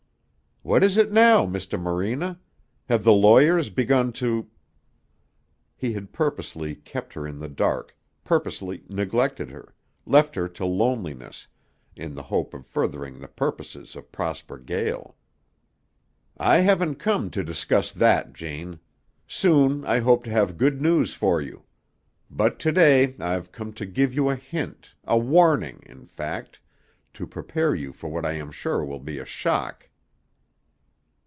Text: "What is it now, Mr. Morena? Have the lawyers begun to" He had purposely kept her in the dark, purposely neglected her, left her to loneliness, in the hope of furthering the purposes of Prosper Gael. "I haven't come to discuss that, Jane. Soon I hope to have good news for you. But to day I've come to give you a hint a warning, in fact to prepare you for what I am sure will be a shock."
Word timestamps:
"What 0.63 0.83
is 0.83 0.95
it 0.99 1.11
now, 1.11 1.47
Mr. 1.47 1.79
Morena? 1.81 2.39
Have 2.87 3.03
the 3.03 3.11
lawyers 3.13 3.71
begun 3.71 4.11
to" 4.11 4.47
He 5.75 5.93
had 5.93 6.13
purposely 6.13 6.75
kept 6.75 7.15
her 7.15 7.25
in 7.25 7.39
the 7.39 7.49
dark, 7.49 7.97
purposely 8.23 8.83
neglected 8.87 9.49
her, 9.49 9.73
left 10.05 10.35
her 10.35 10.47
to 10.49 10.63
loneliness, 10.67 11.47
in 11.95 12.13
the 12.13 12.21
hope 12.21 12.53
of 12.53 12.67
furthering 12.67 13.17
the 13.17 13.27
purposes 13.27 13.95
of 13.95 14.11
Prosper 14.11 14.59
Gael. 14.59 15.15
"I 16.37 16.57
haven't 16.57 16.97
come 16.99 17.31
to 17.31 17.43
discuss 17.43 17.91
that, 17.93 18.31
Jane. 18.31 18.79
Soon 19.27 19.83
I 19.83 19.97
hope 19.97 20.23
to 20.25 20.31
have 20.31 20.59
good 20.59 20.79
news 20.79 21.15
for 21.15 21.41
you. 21.41 21.63
But 22.29 22.59
to 22.59 22.71
day 22.71 23.15
I've 23.17 23.51
come 23.51 23.73
to 23.73 23.85
give 23.87 24.13
you 24.13 24.29
a 24.29 24.35
hint 24.35 24.93
a 25.05 25.17
warning, 25.17 25.81
in 25.87 26.05
fact 26.05 26.59
to 27.15 27.25
prepare 27.25 27.73
you 27.73 27.91
for 27.91 28.09
what 28.11 28.27
I 28.27 28.33
am 28.33 28.51
sure 28.51 28.85
will 28.85 28.99
be 28.99 29.17
a 29.17 29.25
shock." 29.25 29.87